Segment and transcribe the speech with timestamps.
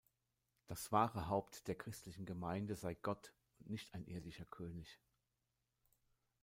[0.65, 4.99] Das wahre Haupt der christlichen Gemeinde sei Gott und nicht ein irdischer König.